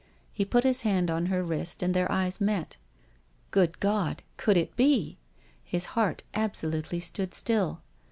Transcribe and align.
He 0.33 0.45
put 0.45 0.63
his 0.63 0.81
hand 0.81 1.11
on 1.11 1.27
her 1.27 1.43
wrist, 1.43 1.83
and 1.83 1.93
their 1.93 2.11
eyes 2.11 2.41
met. 2.41 2.77
Good 3.51 3.79
God! 3.79 4.23
Could 4.35 4.57
it 4.57 4.75
be? 4.75 5.19
His 5.63 5.85
heart 5.93 6.23
absolutely 6.33 6.99
stood 6.99 7.35
still. 7.35 7.81